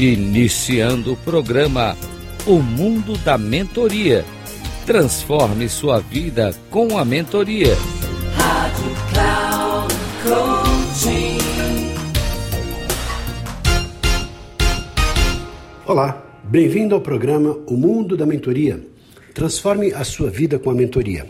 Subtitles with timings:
[0.00, 1.96] Iniciando o programa
[2.46, 4.24] O Mundo da Mentoria.
[4.86, 7.74] Transforme sua vida com a mentoria.
[8.36, 11.38] Rádio Cloud Coaching.
[15.84, 18.80] Olá, bem-vindo ao programa O Mundo da Mentoria.
[19.34, 21.28] Transforme a sua vida com a mentoria.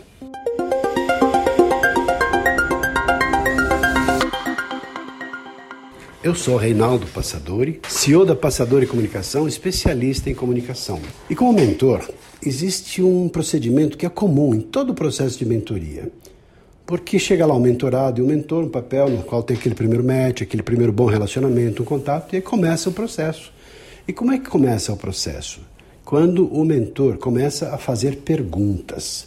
[6.21, 10.99] Eu sou Reinaldo Passadori, CEO da Passadori Comunicação, especialista em comunicação.
[11.29, 12.05] E como mentor,
[12.45, 16.11] existe um procedimento que é comum em todo o processo de mentoria.
[16.85, 20.03] Porque chega lá um mentorado e um mentor, um papel no qual tem aquele primeiro
[20.03, 23.53] match, aquele primeiro bom relacionamento, um contato, e aí começa o processo.
[24.05, 25.61] E como é que começa o processo?
[26.03, 29.25] Quando o mentor começa a fazer perguntas.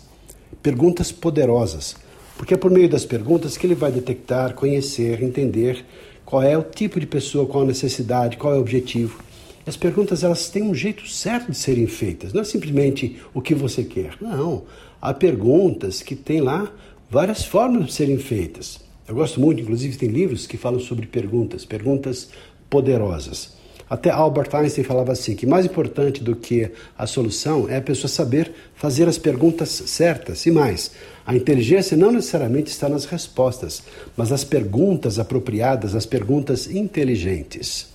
[0.62, 1.97] Perguntas poderosas.
[2.36, 5.86] Porque é por meio das perguntas que ele vai detectar, conhecer, entender
[6.33, 9.22] qual é o tipo de pessoa, qual a necessidade, qual é o objetivo.
[9.66, 13.55] As perguntas elas têm um jeito certo de serem feitas, não é simplesmente o que
[13.55, 14.14] você quer.
[14.19, 14.62] Não,
[14.98, 16.72] há perguntas que têm lá
[17.11, 18.80] várias formas de serem feitas.
[19.06, 22.30] Eu gosto muito, inclusive tem livros que falam sobre perguntas, perguntas
[22.70, 23.52] poderosas.
[23.88, 28.08] Até Albert Einstein falava assim, que mais importante do que a solução é a pessoa
[28.08, 30.47] saber fazer as perguntas certas.
[30.47, 30.92] E mais,
[31.27, 33.83] a inteligência não necessariamente está nas respostas,
[34.16, 37.92] mas nas perguntas apropriadas, as perguntas inteligentes.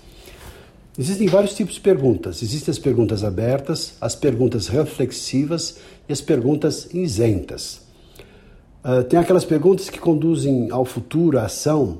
[1.00, 2.42] Existem vários tipos de perguntas.
[2.42, 5.78] Existem as perguntas abertas, as perguntas reflexivas
[6.10, 7.82] e as perguntas isentas.
[8.84, 12.00] Uh, tem aquelas perguntas que conduzem ao futuro, à ação,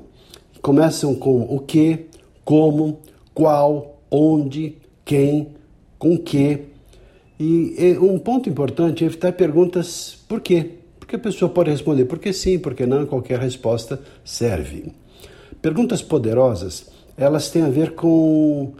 [0.60, 2.06] começam com o que,
[2.44, 3.00] como,
[3.38, 5.54] qual, onde, quem,
[5.96, 6.64] com que.
[7.38, 10.72] E, um ponto importante é evitar perguntas por quê.
[10.98, 14.92] Porque a pessoa pode responder porque sim, porque não, qualquer resposta serve.
[15.62, 18.72] Perguntas poderosas, elas têm a ver com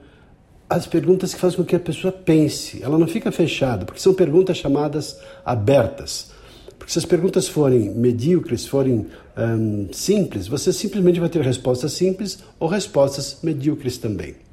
[0.69, 2.83] as perguntas que fazem com que a pessoa pense.
[2.83, 6.33] Ela não fica fechada, porque são perguntas chamadas abertas.
[6.77, 9.07] Porque se as perguntas forem medíocres, forem
[9.39, 14.48] hum, simples, você simplesmente vai ter respostas simples ou respostas medíocres também.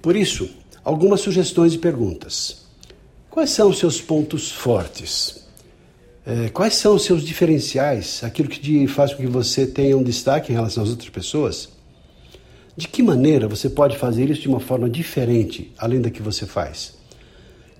[0.00, 0.48] Por isso,
[0.84, 2.66] algumas sugestões e perguntas.
[3.28, 5.44] Quais são os seus pontos fortes?
[6.24, 8.22] É, quais são os seus diferenciais?
[8.22, 11.68] Aquilo que faz com que você tenha um destaque em relação às outras pessoas?
[12.76, 16.46] De que maneira você pode fazer isso de uma forma diferente, além da que você
[16.46, 16.94] faz?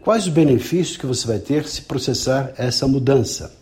[0.00, 3.54] Quais os benefícios que você vai ter se processar essa mudança?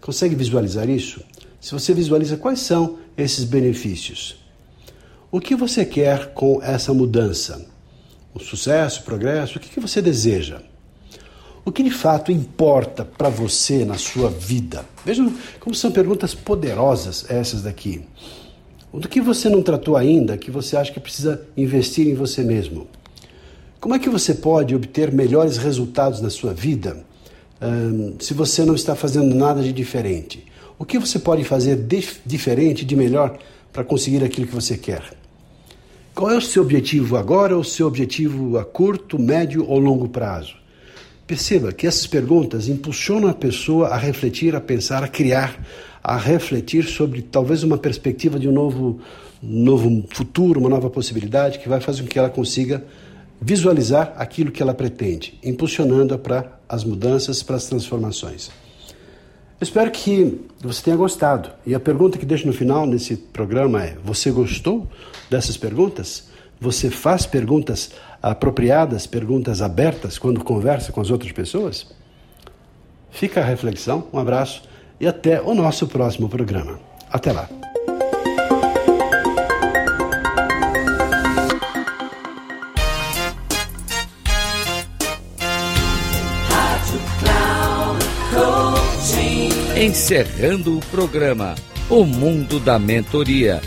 [0.00, 1.22] Consegue visualizar isso?
[1.60, 4.36] Se você visualiza, quais são esses benefícios?
[5.32, 7.73] O que você quer com essa mudança?
[8.34, 10.60] O sucesso, o progresso, o que, que você deseja?
[11.64, 14.84] O que de fato importa para você na sua vida?
[15.04, 18.02] Vejam como são perguntas poderosas essas daqui.
[18.92, 22.42] O do que você não tratou ainda, que você acha que precisa investir em você
[22.42, 22.86] mesmo?
[23.80, 27.04] Como é que você pode obter melhores resultados na sua vida
[28.18, 30.44] se você não está fazendo nada de diferente?
[30.78, 33.38] O que você pode fazer de diferente, de melhor,
[33.72, 35.23] para conseguir aquilo que você quer?
[36.14, 40.08] Qual é o seu objetivo agora ou o seu objetivo a curto, médio ou longo
[40.08, 40.54] prazo?
[41.26, 45.58] Perceba que essas perguntas impulsionam a pessoa a refletir, a pensar, a criar,
[46.00, 49.00] a refletir sobre talvez uma perspectiva de um novo,
[49.42, 52.84] novo futuro, uma nova possibilidade que vai fazer com que ela consiga
[53.40, 58.52] visualizar aquilo que ela pretende, impulsionando-a para as mudanças, para as transformações.
[59.60, 61.50] Espero que você tenha gostado.
[61.64, 64.88] E a pergunta que deixo no final nesse programa é: você gostou?
[65.28, 66.28] dessas perguntas?
[66.60, 71.86] Você faz perguntas apropriadas, perguntas abertas quando conversa com as outras pessoas?
[73.10, 74.62] Fica a reflexão, um abraço
[75.00, 76.78] e até o nosso próximo programa.
[77.10, 77.48] Até lá.
[89.76, 91.56] Encerrando o programa
[91.90, 93.60] O Mundo da Mentoria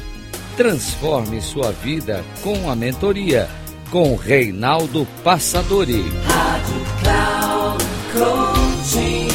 [0.55, 3.49] Transforme sua vida com a mentoria
[3.91, 6.03] com Reinaldo Passadori.
[6.25, 9.27] Rádio Cloud Coaching.